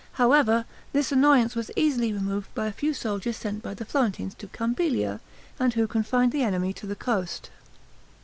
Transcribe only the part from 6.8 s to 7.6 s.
the coast.